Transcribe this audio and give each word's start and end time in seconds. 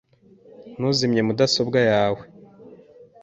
Ntuzimye 0.77 1.21
mudasobwa 1.27 1.79
yawe. 1.91 2.21